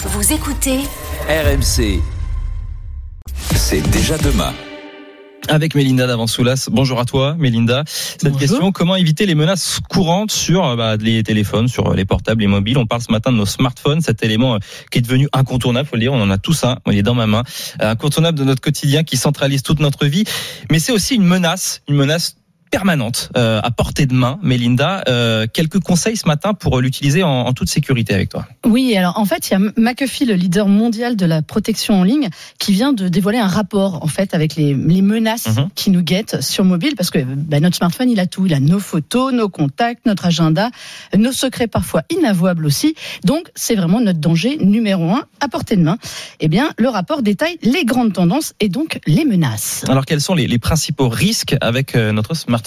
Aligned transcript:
Vous 0.00 0.32
écoutez 0.32 0.78
RMC. 1.28 2.00
C'est 3.56 3.80
déjà 3.90 4.16
demain. 4.18 4.52
Avec 5.48 5.74
Mélinda 5.74 6.06
d'Avansoulas. 6.06 6.68
Bonjour 6.70 7.00
à 7.00 7.04
toi, 7.06 7.34
Mélinda. 7.38 7.82
Cette 7.86 8.24
Bonjour. 8.24 8.38
question, 8.38 8.72
comment 8.72 8.96
éviter 8.96 9.24
les 9.24 9.34
menaces 9.34 9.80
courantes 9.88 10.30
sur 10.30 10.64
euh, 10.66 10.76
bah, 10.76 10.96
les 10.96 11.22
téléphones, 11.22 11.68
sur 11.68 11.94
les 11.94 12.04
portables, 12.04 12.42
les 12.42 12.46
mobiles? 12.46 12.76
On 12.76 12.86
parle 12.86 13.00
ce 13.00 13.10
matin 13.10 13.32
de 13.32 13.38
nos 13.38 13.46
smartphones, 13.46 14.02
cet 14.02 14.22
élément 14.22 14.56
euh, 14.56 14.58
qui 14.90 14.98
est 14.98 15.02
devenu 15.02 15.26
incontournable, 15.32 15.88
faut 15.88 15.96
le 15.96 16.00
dire. 16.02 16.12
On 16.12 16.20
en 16.20 16.30
a 16.30 16.38
tous 16.38 16.64
un, 16.64 16.76
il 16.86 16.98
est 16.98 17.02
dans 17.02 17.14
ma 17.14 17.26
main, 17.26 17.42
Euh, 17.80 17.90
incontournable 17.92 18.38
de 18.38 18.44
notre 18.44 18.60
quotidien, 18.60 19.04
qui 19.04 19.16
centralise 19.16 19.62
toute 19.62 19.80
notre 19.80 20.04
vie. 20.06 20.24
Mais 20.70 20.78
c'est 20.80 20.92
aussi 20.92 21.14
une 21.14 21.24
menace, 21.24 21.80
une 21.88 21.96
menace 21.96 22.36
permanente 22.70 23.30
euh, 23.36 23.60
à 23.62 23.70
portée 23.70 24.06
de 24.06 24.14
main. 24.14 24.38
Mélinda, 24.42 25.02
euh, 25.08 25.46
quelques 25.52 25.80
conseils 25.80 26.16
ce 26.16 26.26
matin 26.26 26.54
pour 26.54 26.80
l'utiliser 26.80 27.22
en, 27.22 27.28
en 27.28 27.52
toute 27.52 27.68
sécurité 27.68 28.14
avec 28.14 28.28
toi. 28.28 28.46
Oui, 28.66 28.96
alors 28.96 29.18
en 29.18 29.24
fait, 29.24 29.48
il 29.48 29.52
y 29.52 29.56
a 29.56 29.58
McAfee, 29.76 30.24
le 30.24 30.34
leader 30.34 30.68
mondial 30.68 31.16
de 31.16 31.26
la 31.26 31.42
protection 31.42 32.00
en 32.00 32.04
ligne, 32.04 32.28
qui 32.58 32.72
vient 32.72 32.92
de 32.92 33.08
dévoiler 33.08 33.38
un 33.38 33.46
rapport 33.46 34.02
en 34.02 34.08
fait 34.08 34.34
avec 34.34 34.56
les, 34.56 34.74
les 34.74 35.02
menaces 35.02 35.46
Mhm. 35.48 35.68
qui 35.74 35.90
nous 35.90 36.02
guettent 36.02 36.40
sur 36.42 36.64
mobile, 36.64 36.94
parce 36.96 37.10
que 37.10 37.20
bah, 37.20 37.60
notre 37.60 37.76
smartphone, 37.76 38.10
il 38.10 38.20
a 38.20 38.26
tout, 38.26 38.44
il 38.46 38.54
a 38.54 38.60
nos 38.60 38.80
photos, 38.80 39.32
nos 39.32 39.48
contacts, 39.48 40.04
notre 40.04 40.26
agenda, 40.26 40.70
nos 41.16 41.32
secrets 41.32 41.68
parfois 41.68 42.02
inavouables 42.10 42.66
aussi. 42.66 42.94
Donc, 43.24 43.48
c'est 43.54 43.74
vraiment 43.76 44.00
notre 44.00 44.18
danger 44.18 44.58
numéro 44.58 45.10
un 45.10 45.22
à 45.40 45.48
portée 45.48 45.76
de 45.76 45.82
main. 45.82 45.96
Eh 46.40 46.48
bien, 46.48 46.70
le 46.76 46.88
rapport 46.88 47.22
détaille 47.22 47.56
les 47.62 47.84
grandes 47.84 48.12
tendances 48.12 48.52
et 48.60 48.68
donc 48.68 48.98
les 49.06 49.24
menaces. 49.24 49.84
Alors 49.88 50.04
quels 50.04 50.20
sont 50.20 50.34
les, 50.34 50.46
les 50.46 50.58
principaux 50.58 51.08
risques 51.08 51.56
avec 51.60 51.94
euh, 51.94 52.12
notre 52.12 52.34
smartphone? 52.34 52.57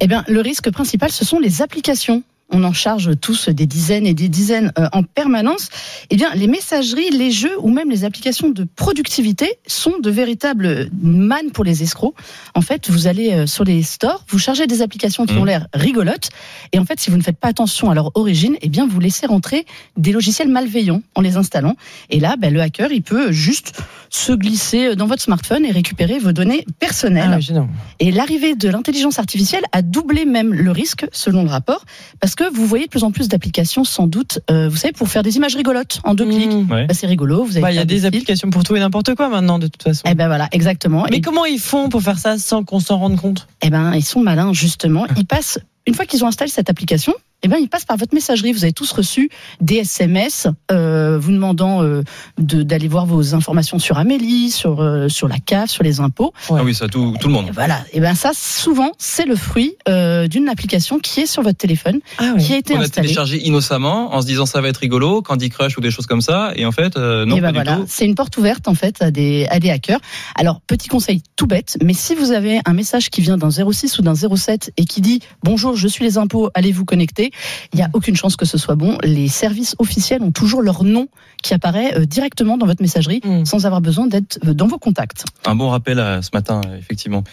Eh 0.00 0.06
bien, 0.06 0.24
le 0.28 0.40
risque 0.40 0.70
principal, 0.70 1.10
ce 1.10 1.24
sont 1.24 1.38
les 1.38 1.62
applications. 1.62 2.22
On 2.50 2.64
en 2.64 2.72
charge 2.72 3.10
tous 3.20 3.48
des 3.48 3.66
dizaines 3.66 4.06
et 4.06 4.14
des 4.14 4.28
dizaines 4.28 4.72
euh, 4.78 4.88
en 4.92 5.02
permanence. 5.02 5.68
Eh 6.10 6.16
bien, 6.16 6.32
les 6.34 6.46
messageries, 6.46 7.10
les 7.10 7.30
jeux 7.30 7.54
ou 7.60 7.68
même 7.70 7.90
les 7.90 8.04
applications 8.04 8.48
de 8.48 8.64
productivité 8.64 9.58
sont 9.66 9.98
de 9.98 10.10
véritables 10.10 10.88
mannes 11.02 11.50
pour 11.52 11.64
les 11.64 11.82
escrocs. 11.82 12.14
En 12.54 12.62
fait, 12.62 12.88
vous 12.88 13.06
allez 13.06 13.32
euh, 13.32 13.46
sur 13.46 13.64
les 13.64 13.82
stores, 13.82 14.24
vous 14.28 14.38
chargez 14.38 14.66
des 14.66 14.80
applications 14.80 15.26
qui 15.26 15.34
ont 15.34 15.44
l'air 15.44 15.66
rigolotes, 15.74 16.30
et 16.72 16.78
en 16.78 16.84
fait, 16.84 16.98
si 17.00 17.10
vous 17.10 17.18
ne 17.18 17.22
faites 17.22 17.38
pas 17.38 17.48
attention 17.48 17.90
à 17.90 17.94
leur 17.94 18.16
origine, 18.16 18.56
eh 18.62 18.68
bien, 18.68 18.86
vous 18.86 19.00
laissez 19.00 19.26
rentrer 19.26 19.66
des 19.96 20.12
logiciels 20.12 20.48
malveillants 20.48 21.02
en 21.14 21.20
les 21.20 21.36
installant. 21.36 21.76
Et 22.08 22.18
là, 22.18 22.36
ben, 22.38 22.52
le 22.52 22.62
hacker, 22.62 22.92
il 22.92 23.02
peut 23.02 23.30
juste 23.30 23.78
se 24.10 24.32
glisser 24.32 24.96
dans 24.96 25.06
votre 25.06 25.22
smartphone 25.22 25.66
et 25.66 25.70
récupérer 25.70 26.18
vos 26.18 26.32
données 26.32 26.64
personnelles. 26.78 27.38
Ah. 27.54 27.66
Et 28.00 28.10
l'arrivée 28.10 28.54
de 28.54 28.68
l'intelligence 28.68 29.18
artificielle 29.18 29.64
a 29.72 29.82
doublé 29.82 30.24
même 30.24 30.54
le 30.54 30.70
risque, 30.70 31.06
selon 31.12 31.44
le 31.44 31.50
rapport, 31.50 31.84
parce 32.20 32.34
que 32.38 32.54
vous 32.54 32.66
voyez 32.66 32.84
de 32.84 32.90
plus 32.90 33.02
en 33.02 33.10
plus 33.10 33.26
d'applications, 33.26 33.82
sans 33.82 34.06
doute, 34.06 34.38
euh, 34.48 34.68
vous 34.68 34.76
savez, 34.76 34.92
pour 34.92 35.08
faire 35.08 35.24
des 35.24 35.36
images 35.36 35.56
rigolotes 35.56 35.98
en 36.04 36.14
deux 36.14 36.24
Mmh. 36.24 36.30
clics. 36.30 36.70
Ouais. 36.70 36.86
Bah, 36.86 36.94
c'est 36.94 37.08
rigolo, 37.08 37.44
vous 37.44 37.60
Bah, 37.60 37.72
Il 37.72 37.74
y 37.74 37.80
a 37.80 37.84
des 37.84 38.04
applications 38.04 38.48
pour 38.50 38.62
tout 38.62 38.76
et 38.76 38.78
n'importe 38.80 39.14
quoi 39.16 39.28
maintenant, 39.28 39.58
de 39.58 39.66
toute 39.66 39.82
façon. 39.82 40.02
Eh 40.08 40.14
ben 40.14 40.28
voilà, 40.28 40.48
exactement. 40.52 41.04
Mais 41.10 41.16
et, 41.16 41.20
comment 41.20 41.44
ils 41.44 41.58
font 41.58 41.88
pour 41.88 42.00
faire 42.00 42.18
ça 42.18 42.38
sans 42.38 42.62
qu'on 42.62 42.78
s'en 42.78 42.98
rende 42.98 43.16
compte? 43.16 43.48
Eh 43.62 43.70
ben, 43.70 43.92
ils 43.94 44.04
sont 44.04 44.20
malins, 44.20 44.52
justement. 44.52 45.04
Ils 45.16 45.26
passent, 45.26 45.58
une 45.86 45.94
fois 45.94 46.06
qu'ils 46.06 46.22
ont 46.24 46.28
installé 46.28 46.50
cette 46.50 46.70
application, 46.70 47.12
eh 47.42 47.48
ben, 47.48 47.56
ils 47.60 47.68
passent 47.68 47.84
par 47.84 47.96
votre 47.96 48.14
messagerie. 48.14 48.52
Vous 48.52 48.64
avez 48.64 48.72
tous 48.72 48.90
reçu 48.92 49.30
des 49.60 49.76
SMS 49.76 50.46
euh, 50.72 51.18
vous 51.18 51.32
demandant 51.32 51.82
euh, 51.82 52.02
de- 52.38 52.62
d'aller 52.62 52.88
voir 52.88 53.06
vos 53.06 53.34
informations 53.34 53.78
sur 53.78 53.98
Amélie, 53.98 54.50
sur, 54.50 54.80
euh, 54.80 55.08
sur 55.08 55.28
la 55.28 55.38
CAF, 55.38 55.70
sur 55.70 55.82
les 55.84 56.00
impôts. 56.00 56.32
Ouais. 56.50 56.58
Ah 56.60 56.64
oui, 56.64 56.74
ça 56.74 56.88
tout, 56.88 57.14
tout 57.20 57.28
le 57.28 57.34
monde. 57.34 57.48
Et 57.48 57.52
voilà. 57.52 57.84
Et 57.92 58.00
ben 58.00 58.14
ça, 58.14 58.30
souvent, 58.34 58.90
c'est 58.98 59.24
le 59.24 59.36
fruit 59.36 59.76
euh, 59.88 60.26
d'une 60.28 60.48
application 60.48 60.98
qui 60.98 61.20
est 61.20 61.26
sur 61.26 61.42
votre 61.42 61.58
téléphone, 61.58 62.00
Ah 62.18 62.34
qui 62.38 62.54
a 62.54 62.56
été 62.58 62.74
On 62.74 62.78
a 62.80 62.82
installée. 62.82 63.06
téléchargé 63.06 63.46
innocemment 63.46 64.14
en 64.14 64.20
se 64.22 64.26
disant 64.26 64.46
ça 64.46 64.60
va 64.60 64.68
être 64.68 64.78
rigolo, 64.78 65.22
Candy 65.22 65.48
Crush 65.50 65.76
ou 65.78 65.80
des 65.80 65.90
choses 65.90 66.06
comme 66.06 66.20
ça, 66.20 66.52
et 66.56 66.64
en 66.66 66.72
fait 66.72 66.96
euh, 66.96 67.24
non 67.24 67.36
Et 67.36 67.40
ben 67.40 67.48
pas 67.48 67.52
voilà, 67.62 67.76
du 67.76 67.80
tout. 67.82 67.86
c'est 67.88 68.04
une 68.04 68.14
porte 68.14 68.36
ouverte 68.36 68.66
en 68.68 68.74
fait 68.74 69.00
à 69.00 69.10
des 69.10 69.46
à 69.50 69.60
des 69.60 69.70
hackers. 69.70 70.00
Alors 70.34 70.60
petit 70.66 70.88
conseil 70.88 71.22
tout 71.36 71.46
bête, 71.46 71.76
mais 71.82 71.92
si 71.94 72.14
vous 72.14 72.32
avez 72.32 72.60
un 72.64 72.72
message 72.72 73.10
qui 73.10 73.20
vient 73.20 73.36
d'un 73.38 73.50
06 73.50 73.98
ou 73.98 74.02
d'un 74.02 74.14
07 74.14 74.72
et 74.76 74.84
qui 74.84 75.00
dit 75.00 75.20
bonjour, 75.44 75.76
je 75.76 75.86
suis 75.88 76.04
les 76.04 76.18
impôts, 76.18 76.50
allez 76.54 76.72
vous 76.72 76.84
connecter, 76.84 77.27
il 77.72 77.76
n'y 77.76 77.82
a 77.82 77.90
aucune 77.92 78.16
chance 78.16 78.36
que 78.36 78.44
ce 78.46 78.58
soit 78.58 78.74
bon. 78.76 78.98
Les 79.02 79.28
services 79.28 79.74
officiels 79.78 80.22
ont 80.22 80.32
toujours 80.32 80.62
leur 80.62 80.84
nom 80.84 81.08
qui 81.42 81.54
apparaît 81.54 81.94
euh, 81.98 82.04
directement 82.06 82.56
dans 82.58 82.66
votre 82.66 82.82
messagerie 82.82 83.20
Mm. 83.24 83.44
sans 83.44 83.66
avoir 83.66 83.80
besoin 83.80 84.06
d'être 84.06 84.38
euh, 84.46 84.54
dans 84.54 84.66
vos 84.66 84.78
contacts. 84.78 85.24
Un 85.44 85.54
bon 85.54 85.68
rappel 85.70 85.98
ce 86.22 86.30
matin, 86.32 86.60
effectivement. 86.78 87.24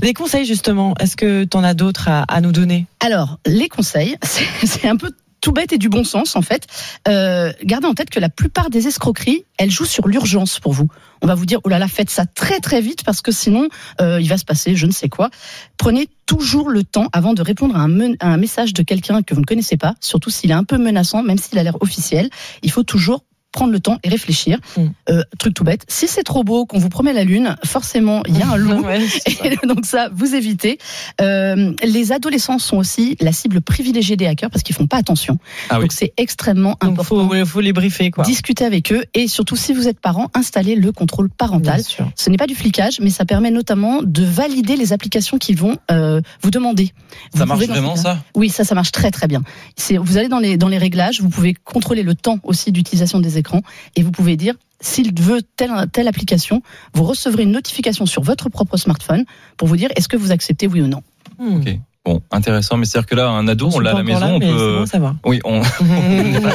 Des 0.00 0.12
conseils 0.14 0.44
justement, 0.44 0.94
est-ce 0.98 1.16
que 1.16 1.44
tu 1.44 1.56
en 1.56 1.64
as 1.64 1.74
d'autres 1.74 2.08
à, 2.08 2.22
à 2.22 2.40
nous 2.40 2.52
donner? 2.52 2.86
Alors, 3.00 3.38
les 3.46 3.68
conseils, 3.68 4.16
c'est 4.64 4.88
un 4.88 4.96
peu 4.96 5.10
tout 5.40 5.52
bête 5.52 5.72
et 5.72 5.78
du 5.78 5.88
bon 5.88 6.04
sens 6.04 6.36
en 6.36 6.42
fait. 6.42 6.66
Euh, 7.08 7.52
gardez 7.64 7.86
en 7.86 7.94
tête 7.94 8.10
que 8.10 8.20
la 8.20 8.28
plupart 8.28 8.70
des 8.70 8.86
escroqueries, 8.86 9.44
elles 9.58 9.70
jouent 9.70 9.84
sur 9.84 10.08
l'urgence 10.08 10.60
pour 10.60 10.72
vous. 10.72 10.88
On 11.22 11.26
va 11.26 11.34
vous 11.34 11.46
dire, 11.46 11.60
oh 11.64 11.68
là 11.68 11.78
là, 11.78 11.88
faites 11.88 12.10
ça 12.10 12.26
très 12.26 12.60
très 12.60 12.80
vite 12.80 13.04
parce 13.04 13.20
que 13.20 13.32
sinon, 13.32 13.68
euh, 14.00 14.20
il 14.20 14.28
va 14.28 14.38
se 14.38 14.44
passer 14.44 14.74
je 14.74 14.86
ne 14.86 14.92
sais 14.92 15.08
quoi. 15.08 15.30
Prenez 15.76 16.08
toujours 16.26 16.70
le 16.70 16.84
temps 16.84 17.08
avant 17.12 17.34
de 17.34 17.42
répondre 17.42 17.76
à 17.76 17.80
un, 17.80 18.14
à 18.20 18.28
un 18.28 18.36
message 18.36 18.72
de 18.72 18.82
quelqu'un 18.82 19.22
que 19.22 19.34
vous 19.34 19.40
ne 19.40 19.46
connaissez 19.46 19.76
pas, 19.76 19.94
surtout 20.00 20.30
s'il 20.30 20.50
est 20.50 20.54
un 20.54 20.64
peu 20.64 20.78
menaçant, 20.78 21.22
même 21.22 21.38
s'il 21.38 21.58
a 21.58 21.62
l'air 21.62 21.76
officiel. 21.80 22.30
Il 22.62 22.70
faut 22.70 22.84
toujours 22.84 23.24
prendre 23.52 23.72
le 23.72 23.80
temps 23.80 23.98
et 24.02 24.08
réfléchir. 24.08 24.58
Mm. 24.76 24.86
Euh, 25.10 25.22
truc 25.38 25.54
tout 25.54 25.64
bête, 25.64 25.84
si 25.88 26.06
c'est 26.06 26.22
trop 26.22 26.44
beau, 26.44 26.66
qu'on 26.66 26.78
vous 26.78 26.88
promet 26.88 27.12
la 27.12 27.24
lune, 27.24 27.56
forcément, 27.64 28.22
il 28.26 28.38
y 28.38 28.42
a 28.42 28.48
un 28.48 28.56
loup. 28.56 28.82
Ouais. 28.84 29.00
Et 29.44 29.56
donc 29.66 29.86
ça, 29.86 30.08
vous 30.12 30.34
évitez. 30.34 30.78
Euh, 31.20 31.72
les 31.82 32.12
adolescents 32.12 32.58
sont 32.58 32.76
aussi 32.76 33.16
la 33.20 33.32
cible 33.32 33.60
privilégiée 33.60 34.16
des 34.16 34.26
hackers 34.26 34.50
parce 34.50 34.62
qu'ils 34.62 34.76
font 34.76 34.86
pas 34.86 34.96
attention. 34.96 35.38
Ah 35.68 35.76
oui. 35.76 35.82
donc 35.82 35.92
c'est 35.92 36.12
extrêmement 36.16 36.76
Donc 36.80 36.92
important. 36.92 37.28
faut, 37.28 37.46
faut 37.46 37.60
les 37.60 37.72
briefer 37.72 38.10
quoi. 38.10 38.24
Discuter 38.24 38.64
avec 38.64 38.92
eux 38.92 39.04
et 39.14 39.28
surtout 39.28 39.56
si 39.56 39.72
vous 39.72 39.88
êtes 39.88 40.00
parent, 40.00 40.30
installez 40.34 40.76
le 40.76 40.92
contrôle 40.92 41.30
parental. 41.30 41.82
Ce 42.14 42.30
n'est 42.30 42.36
pas 42.36 42.46
du 42.46 42.54
flicage, 42.54 43.00
mais 43.00 43.10
ça 43.10 43.24
permet 43.24 43.50
notamment 43.50 44.00
de 44.02 44.24
valider 44.24 44.76
les 44.76 44.92
applications 44.92 45.38
qu'ils 45.38 45.56
vont 45.56 45.76
euh, 45.90 46.20
vous 46.42 46.50
demander. 46.50 46.92
Ça 47.34 47.46
marche 47.46 47.64
vraiment 47.66 47.96
ça? 47.96 48.18
Oui, 48.34 48.48
ça, 48.48 48.64
ça 48.64 48.74
marche 48.74 48.92
très 48.92 49.10
très 49.10 49.26
bien. 49.26 49.42
C'est, 49.76 49.96
vous 49.96 50.16
allez 50.16 50.28
dans 50.28 50.38
les 50.38 50.56
dans 50.56 50.68
les 50.68 50.78
réglages, 50.78 51.20
vous 51.20 51.28
pouvez 51.28 51.54
contrôler 51.54 52.02
le 52.02 52.14
temps 52.14 52.38
aussi 52.44 52.72
d'utilisation 52.72 53.20
des 53.20 53.38
écrans 53.40 53.62
et 53.96 54.02
vous 54.02 54.12
pouvez 54.12 54.36
dire 54.36 54.54
s'il 54.80 55.12
veut 55.20 55.42
telle 55.56 55.72
telle 55.92 56.08
application, 56.08 56.62
vous 56.94 57.04
recevrez 57.04 57.42
une 57.42 57.52
notification 57.52 58.06
sur 58.06 58.22
votre 58.22 58.48
propre 58.48 58.76
smartphone 58.76 59.24
pour 59.56 59.68
vous 59.68 59.76
dire 59.76 59.90
est-ce 59.96 60.08
que 60.08 60.16
vous 60.16 60.32
acceptez 60.32 60.66
oui 60.66 60.80
ou 60.80 60.86
non. 60.86 61.02
Hmm. 61.38 61.56
Ok. 61.56 61.78
Bon, 62.02 62.22
intéressant, 62.30 62.78
mais 62.78 62.86
c'est-à-dire 62.86 63.06
que 63.06 63.14
là, 63.14 63.28
un 63.28 63.46
ado, 63.46 63.68
on 63.74 63.78
l'a 63.78 63.90
à 63.90 63.94
la 63.94 64.02
maison, 64.02 64.20
là, 64.20 64.28
on 64.34 64.40
peut. 64.40 64.78
bon, 64.78 64.86
ça 64.86 64.98
va. 64.98 65.16
Oui, 65.26 65.38
on, 65.44 65.60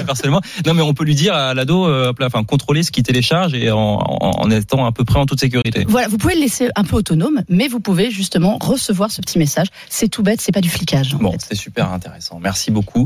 personnellement. 0.07 0.41
Non, 0.65 0.73
mais 0.73 0.81
on 0.81 0.95
peut 0.95 1.03
lui 1.03 1.13
dire 1.13 1.35
à 1.35 1.53
l'ado, 1.53 1.85
euh, 1.85 2.11
enfin, 2.19 2.43
contrôler 2.43 2.81
ce 2.81 2.91
qu'il 2.91 3.03
télécharge 3.03 3.53
et 3.53 3.69
en, 3.69 3.77
en, 3.77 4.31
en 4.39 4.49
étant 4.49 4.87
à 4.87 4.91
peu 4.91 5.05
près 5.05 5.19
en 5.19 5.27
toute 5.27 5.39
sécurité. 5.39 5.85
Voilà, 5.87 6.07
vous 6.07 6.17
pouvez 6.17 6.33
le 6.33 6.41
laisser 6.41 6.69
un 6.75 6.83
peu 6.83 6.95
autonome, 6.95 7.43
mais 7.47 7.67
vous 7.67 7.79
pouvez 7.79 8.09
justement 8.09 8.57
recevoir 8.59 9.11
ce 9.11 9.21
petit 9.21 9.37
message. 9.37 9.67
C'est 9.87 10.07
tout 10.07 10.23
bête, 10.23 10.41
c'est 10.41 10.51
pas 10.51 10.61
du 10.61 10.69
flicage. 10.69 11.13
en 11.13 11.19
Bon, 11.19 11.35
c'est 11.37 11.55
super 11.55 11.93
intéressant. 11.93 12.39
Merci 12.41 12.71
beaucoup. 12.71 13.05